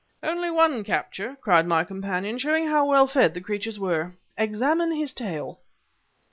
"Only 0.23 0.49
one 0.49 0.83
capture!" 0.83 1.37
cried 1.41 1.67
my 1.67 1.83
companion, 1.83 2.39
"showing 2.39 2.65
how 2.65 2.87
well 2.87 3.05
fed 3.05 3.35
the 3.35 3.39
creatures 3.39 3.77
were. 3.79 4.15
Examine 4.35 4.93
his 4.93 5.13
tail!" 5.13 5.59